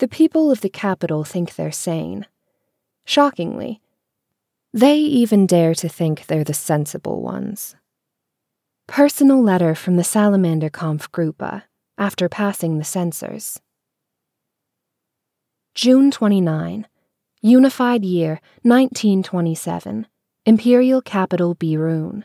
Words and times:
the 0.00 0.08
people 0.08 0.50
of 0.50 0.62
the 0.62 0.70
capital 0.70 1.24
think 1.24 1.54
they're 1.54 1.70
sane. 1.70 2.26
Shockingly, 3.04 3.82
they 4.72 4.96
even 4.96 5.46
dare 5.46 5.74
to 5.74 5.88
think 5.90 6.26
they're 6.26 6.42
the 6.42 6.54
sensible 6.54 7.20
ones. 7.20 7.76
Personal 8.88 9.42
letter 9.42 9.74
from 9.74 9.96
the 9.96 10.04
Salamander 10.04 10.70
Kampfgruppe 10.70 11.64
after 11.98 12.28
passing 12.30 12.78
the 12.78 12.84
censors. 12.84 13.60
June 15.74 16.10
29, 16.10 16.86
Unified 17.42 18.02
Year 18.02 18.40
1927, 18.62 20.06
Imperial 20.46 21.02
Capital 21.02 21.54
Berun. 21.54 22.24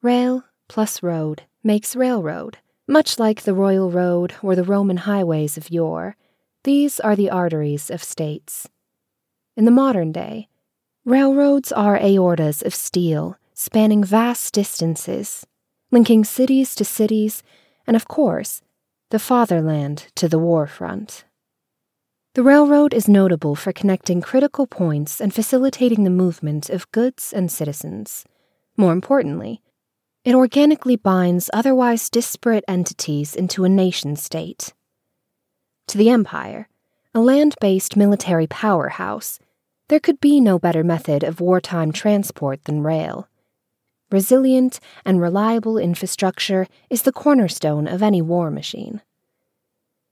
Rail 0.00 0.44
plus 0.68 1.02
road 1.02 1.42
makes 1.64 1.96
railroad. 1.96 2.58
Much 2.86 3.18
like 3.18 3.42
the 3.42 3.54
Royal 3.54 3.90
Road 3.90 4.34
or 4.42 4.54
the 4.54 4.62
Roman 4.62 4.98
highways 4.98 5.56
of 5.56 5.70
yore, 5.70 6.16
these 6.64 7.00
are 7.00 7.16
the 7.16 7.30
arteries 7.30 7.90
of 7.90 8.04
states. 8.04 8.68
In 9.56 9.64
the 9.64 9.70
modern 9.70 10.12
day, 10.12 10.48
railroads 11.04 11.72
are 11.72 11.98
aortas 11.98 12.62
of 12.62 12.74
steel 12.74 13.38
spanning 13.54 14.02
vast 14.04 14.52
distances, 14.52 15.46
linking 15.90 16.24
cities 16.24 16.74
to 16.74 16.84
cities, 16.84 17.42
and 17.86 17.96
of 17.96 18.08
course, 18.08 18.60
the 19.10 19.18
fatherland 19.18 20.08
to 20.16 20.28
the 20.28 20.38
war 20.38 20.66
front. 20.66 21.24
The 22.34 22.42
railroad 22.42 22.92
is 22.92 23.08
notable 23.08 23.54
for 23.54 23.72
connecting 23.72 24.20
critical 24.20 24.66
points 24.66 25.20
and 25.20 25.32
facilitating 25.32 26.02
the 26.02 26.10
movement 26.10 26.68
of 26.68 26.90
goods 26.90 27.32
and 27.32 27.50
citizens. 27.50 28.24
More 28.76 28.92
importantly, 28.92 29.62
it 30.24 30.34
organically 30.34 30.96
binds 30.96 31.50
otherwise 31.52 32.08
disparate 32.08 32.64
entities 32.66 33.34
into 33.34 33.64
a 33.64 33.68
nation 33.68 34.16
state. 34.16 34.72
To 35.88 35.98
the 35.98 36.08
Empire, 36.08 36.68
a 37.14 37.20
land 37.20 37.54
based 37.60 37.96
military 37.96 38.46
powerhouse, 38.46 39.38
there 39.88 40.00
could 40.00 40.20
be 40.20 40.40
no 40.40 40.58
better 40.58 40.82
method 40.82 41.22
of 41.22 41.40
wartime 41.40 41.92
transport 41.92 42.64
than 42.64 42.82
rail. 42.82 43.28
Resilient 44.10 44.80
and 45.04 45.20
reliable 45.20 45.76
infrastructure 45.76 46.66
is 46.88 47.02
the 47.02 47.12
cornerstone 47.12 47.86
of 47.86 48.02
any 48.02 48.22
war 48.22 48.50
machine. 48.50 49.02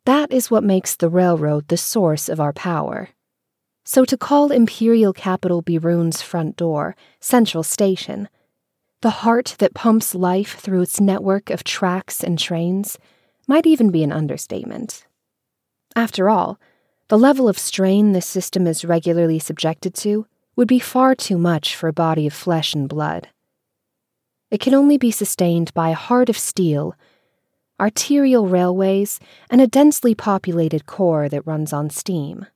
That 0.04 0.30
is 0.30 0.50
what 0.50 0.64
makes 0.64 0.94
the 0.94 1.08
railroad 1.08 1.68
the 1.68 1.76
source 1.76 2.28
of 2.28 2.40
our 2.40 2.52
power. 2.52 3.10
So 3.84 4.04
to 4.04 4.16
call 4.16 4.52
imperial 4.52 5.12
capital 5.12 5.62
Berun's 5.62 6.20
front 6.20 6.56
door 6.56 6.96
Central 7.20 7.62
Station 7.62 8.28
the 9.02 9.10
heart 9.10 9.56
that 9.58 9.74
pumps 9.74 10.14
life 10.14 10.58
through 10.58 10.80
its 10.80 11.00
network 11.00 11.50
of 11.50 11.64
tracks 11.64 12.22
and 12.22 12.38
trains, 12.38 12.98
might 13.46 13.66
even 13.66 13.90
be 13.90 14.02
an 14.02 14.12
understatement. 14.12 15.06
After 15.94 16.30
all, 16.30 16.58
the 17.08 17.18
level 17.18 17.48
of 17.48 17.58
strain 17.58 18.12
this 18.12 18.26
system 18.26 18.66
is 18.66 18.84
regularly 18.84 19.38
subjected 19.38 19.94
to 19.96 20.26
would 20.54 20.68
be 20.68 20.78
far 20.78 21.14
too 21.14 21.36
much 21.36 21.74
for 21.74 21.88
a 21.88 21.92
body 21.92 22.26
of 22.26 22.32
flesh 22.32 22.74
and 22.74 22.88
blood. 22.88 23.28
It 24.50 24.60
can 24.60 24.74
only 24.74 24.98
be 24.98 25.10
sustained 25.10 25.74
by 25.74 25.90
a 25.90 25.94
heart 25.94 26.28
of 26.28 26.38
steel, 26.38 26.94
arterial 27.80 28.46
railways, 28.46 29.18
and 29.50 29.60
a 29.60 29.66
densely 29.66 30.14
populated 30.14 30.86
core 30.86 31.28
that 31.28 31.46
runs 31.46 31.72
on 31.72 31.90
steam. 31.90 32.46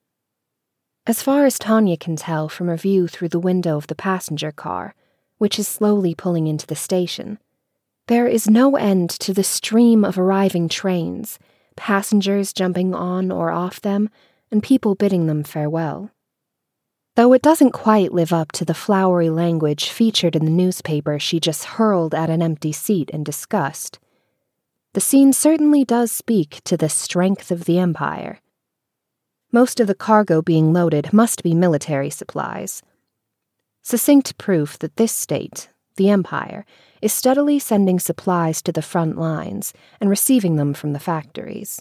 As 1.06 1.22
far 1.22 1.44
as 1.44 1.58
Tanya 1.58 1.97
can 1.97 2.17
tell 2.17 2.48
from 2.48 2.69
her 2.69 2.77
view 2.77 3.08
through 3.08 3.30
the 3.30 3.41
window 3.41 3.77
of 3.77 3.89
the 3.89 3.94
passenger 3.94 4.52
car, 4.52 4.94
which 5.39 5.59
is 5.59 5.69
slowly 5.69 6.15
pulling 6.15 6.47
into 6.47 6.67
the 6.67 6.77
station. 6.77 7.39
There 8.06 8.27
is 8.27 8.48
no 8.48 8.77
end 8.77 9.11
to 9.11 9.34
the 9.34 9.45
stream 9.45 10.05
of 10.05 10.19
arriving 10.19 10.69
trains, 10.69 11.39
passengers 11.75 12.53
jumping 12.53 12.95
on 12.95 13.31
or 13.31 13.51
off 13.51 13.81
them, 13.81 14.09
and 14.51 14.62
people 14.62 14.95
bidding 14.95 15.27
them 15.27 15.42
farewell. 15.42 16.11
Though 17.17 17.33
it 17.33 17.42
doesn't 17.42 17.73
quite 17.73 18.12
live 18.12 18.33
up 18.33 18.53
to 18.53 18.64
the 18.64 18.75
flowery 18.75 19.31
language 19.31 19.89
featured 19.89 20.37
in 20.37 20.45
the 20.45 20.51
newspaper 20.51 21.19
she 21.19 21.41
just 21.41 21.64
hurled 21.64 22.14
at 22.14 22.30
an 22.30 22.42
empty 22.42 22.73
seat 22.73 23.11
in 23.11 23.25
disgust, 23.25 23.98
the 24.92 25.01
scene 25.01 25.33
certainly 25.33 25.85
does 25.85 26.13
speak 26.13 26.61
to 26.64 26.77
the 26.77 26.89
strength 26.89 27.51
of 27.51 27.64
the 27.64 27.79
Empire. 27.79 28.41
Most 29.51 29.80
of 29.80 29.86
the 29.86 29.95
cargo 29.95 30.42
being 30.42 30.73
loaded 30.73 31.13
must 31.13 31.42
be 31.42 31.55
military 31.55 32.11
supplies 32.11 32.83
succinct 33.86 34.36
proof 34.36 34.77
that 34.80 34.97
this 34.97 35.13
state, 35.13 35.69
the 35.95 36.11
Empire, 36.11 36.67
is 37.01 37.13
steadily 37.13 37.57
sending 37.57 38.01
supplies 38.01 38.61
to 38.61 38.73
the 38.73 38.83
front 38.83 39.17
lines 39.17 39.73
and 40.01 40.11
receiving 40.11 40.57
them 40.57 40.74
from 40.74 40.92
the 40.92 40.98
factories. 40.98 41.80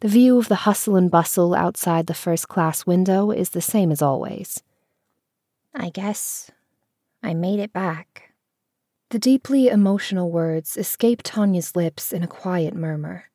The 0.00 0.08
view 0.08 0.36
of 0.36 0.48
the 0.48 0.66
hustle 0.66 0.96
and 0.96 1.08
bustle 1.08 1.54
outside 1.54 2.08
the 2.08 2.14
first 2.14 2.48
class 2.48 2.86
window 2.86 3.30
is 3.30 3.50
the 3.50 3.60
same 3.60 3.92
as 3.92 4.02
always. 4.02 4.64
I 5.72 5.90
guess 5.90 6.50
I 7.22 7.34
made 7.34 7.60
it 7.60 7.72
back. 7.72 8.32
The 9.10 9.20
deeply 9.20 9.68
emotional 9.68 10.32
words 10.32 10.76
escape 10.76 11.20
Tanya's 11.22 11.76
lips 11.76 12.12
in 12.12 12.24
a 12.24 12.34
quiet 12.40 12.74
murmur. 12.74 13.26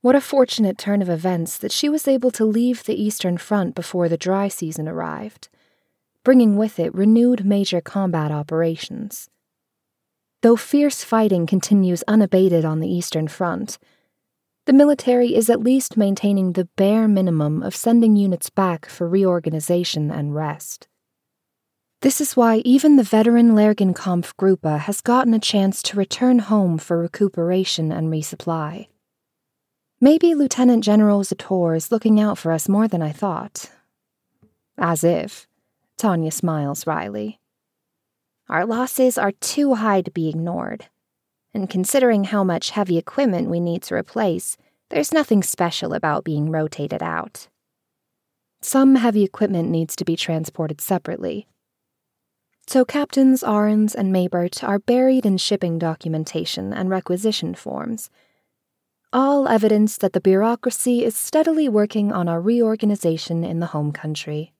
What 0.00 0.16
a 0.16 0.20
fortunate 0.20 0.76
turn 0.76 1.02
of 1.02 1.08
events 1.08 1.56
that 1.58 1.70
she 1.70 1.88
was 1.88 2.08
able 2.08 2.32
to 2.32 2.44
leave 2.44 2.82
the 2.82 3.00
Eastern 3.00 3.38
Front 3.38 3.76
before 3.76 4.08
the 4.08 4.16
dry 4.16 4.48
season 4.48 4.88
arrived 4.88 5.48
bringing 6.28 6.58
with 6.58 6.78
it 6.78 6.94
renewed 6.94 7.42
major 7.42 7.80
combat 7.80 8.30
operations. 8.30 9.30
Though 10.42 10.56
fierce 10.56 11.02
fighting 11.02 11.46
continues 11.46 12.04
unabated 12.06 12.66
on 12.66 12.80
the 12.80 12.86
Eastern 12.86 13.28
Front, 13.28 13.78
the 14.66 14.74
military 14.74 15.34
is 15.34 15.48
at 15.48 15.62
least 15.62 15.96
maintaining 15.96 16.52
the 16.52 16.66
bare 16.76 17.08
minimum 17.08 17.62
of 17.62 17.74
sending 17.74 18.14
units 18.14 18.50
back 18.50 18.84
for 18.84 19.08
reorganization 19.08 20.10
and 20.10 20.34
rest. 20.34 20.86
This 22.02 22.20
is 22.20 22.36
why 22.36 22.56
even 22.58 22.96
the 22.96 23.02
veteran 23.02 23.52
Lergenkampfgruppe 23.52 24.80
has 24.80 25.00
gotten 25.00 25.32
a 25.32 25.38
chance 25.38 25.82
to 25.84 25.96
return 25.96 26.40
home 26.40 26.76
for 26.76 26.98
recuperation 26.98 27.90
and 27.90 28.12
resupply. 28.12 28.88
Maybe 29.98 30.34
Lieutenant 30.34 30.84
General 30.84 31.22
Zettour 31.22 31.74
is 31.74 31.90
looking 31.90 32.20
out 32.20 32.36
for 32.36 32.52
us 32.52 32.68
more 32.68 32.86
than 32.86 33.00
I 33.00 33.12
thought. 33.12 33.70
As 34.76 35.02
if. 35.02 35.47
Tanya 35.98 36.30
smiles 36.30 36.86
wryly. 36.86 37.40
Our 38.48 38.64
losses 38.64 39.18
are 39.18 39.32
too 39.32 39.74
high 39.74 40.00
to 40.02 40.12
be 40.12 40.28
ignored. 40.28 40.86
And 41.52 41.68
considering 41.68 42.24
how 42.24 42.44
much 42.44 42.70
heavy 42.70 42.98
equipment 42.98 43.50
we 43.50 43.58
need 43.58 43.82
to 43.84 43.96
replace, 43.96 44.56
there's 44.90 45.12
nothing 45.12 45.42
special 45.42 45.92
about 45.92 46.22
being 46.22 46.52
rotated 46.52 47.02
out. 47.02 47.48
Some 48.62 48.94
heavy 48.94 49.24
equipment 49.24 49.70
needs 49.70 49.96
to 49.96 50.04
be 50.04 50.14
transported 50.14 50.80
separately. 50.80 51.48
So 52.68 52.84
Captains 52.84 53.42
Ahrens 53.42 53.94
and 53.94 54.14
Meybert 54.14 54.62
are 54.62 54.78
buried 54.78 55.26
in 55.26 55.36
shipping 55.36 55.80
documentation 55.80 56.72
and 56.72 56.90
requisition 56.90 57.56
forms. 57.56 58.08
All 59.12 59.48
evidence 59.48 59.96
that 59.96 60.12
the 60.12 60.20
bureaucracy 60.20 61.04
is 61.04 61.16
steadily 61.16 61.68
working 61.68 62.12
on 62.12 62.28
a 62.28 62.38
reorganization 62.38 63.42
in 63.42 63.58
the 63.58 63.66
home 63.66 63.90
country 63.90 64.52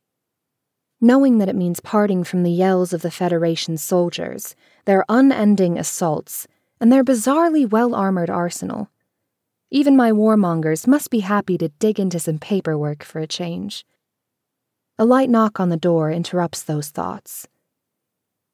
knowing 1.01 1.39
that 1.39 1.49
it 1.49 1.57
means 1.57 1.81
parting 1.81 2.25
from 2.25 2.43
the 2.43 2.51
yells 2.51 2.93
of 2.93 3.03
the 3.03 3.11
Federation's 3.11 3.83
soldiers, 3.83 4.57
their 4.85 5.05
unending 5.09 5.79
assaults, 5.79 6.47
and 6.81 6.93
their 6.93 7.05
bizarrely 7.05 7.69
well 7.69 7.95
armored 7.95 8.31
arsenal. 8.31 8.91
Even 9.71 9.97
my 9.97 10.11
warmongers 10.11 10.87
must 10.87 11.11
be 11.11 11.21
happy 11.21 11.59
to 11.59 11.69
dig 11.79 12.01
into 12.01 12.19
some 12.19 12.39
paperwork 12.39 13.05
for 13.05 13.19
a 13.19 13.27
change. 13.27 13.85
A 14.99 15.05
light 15.05 15.31
knock 15.31 15.61
on 15.61 15.69
the 15.69 15.77
door 15.77 16.11
interrupts 16.11 16.63
those 16.63 16.89
thoughts. 16.89 17.47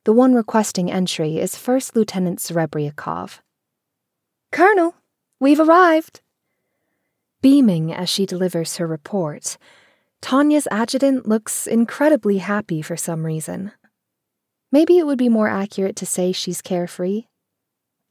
The 0.04 0.12
one 0.12 0.34
requesting 0.34 0.90
entry 0.90 1.38
is 1.38 1.56
First 1.56 1.96
Lieutenant 1.96 2.40
Serebryakov. 2.40 3.40
Colonel, 4.52 4.94
we've 5.40 5.60
arrived. 5.60 6.20
Beaming 7.40 7.92
as 7.92 8.10
she 8.10 8.26
delivers 8.26 8.76
her 8.76 8.86
report, 8.86 9.56
Tanya's 10.24 10.66
adjutant 10.70 11.28
looks 11.28 11.66
incredibly 11.66 12.38
happy 12.38 12.80
for 12.80 12.96
some 12.96 13.26
reason. 13.26 13.72
Maybe 14.72 14.96
it 14.96 15.04
would 15.04 15.18
be 15.18 15.28
more 15.28 15.48
accurate 15.48 15.96
to 15.96 16.06
say 16.06 16.32
she's 16.32 16.62
carefree. 16.62 17.24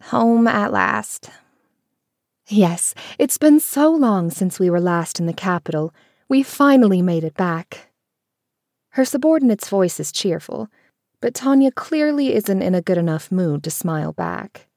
Home 0.03 0.47
at 0.47 0.71
last. 0.71 1.31
Yes, 2.47 2.93
it's 3.17 3.39
been 3.39 3.59
so 3.59 3.89
long 3.89 4.29
since 4.29 4.59
we 4.59 4.69
were 4.69 4.79
last 4.79 5.19
in 5.19 5.25
the 5.25 5.33
capital. 5.33 5.91
We 6.29 6.43
finally 6.43 7.01
made 7.01 7.23
it 7.23 7.33
back. 7.33 7.89
Her 8.89 9.05
subordinate's 9.05 9.69
voice 9.69 9.99
is 9.99 10.11
cheerful, 10.11 10.67
but 11.19 11.33
Tanya 11.33 11.71
clearly 11.71 12.35
isn't 12.35 12.61
in 12.61 12.75
a 12.75 12.81
good 12.83 12.99
enough 12.99 13.31
mood 13.31 13.63
to 13.63 13.71
smile 13.71 14.13
back. 14.13 14.67